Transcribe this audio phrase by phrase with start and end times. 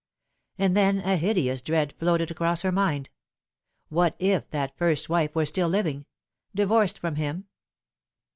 [0.57, 3.11] And then a hideous dread floated across her mind.
[3.89, 6.07] "What if that first wife were still living
[6.55, 7.45] divorced from him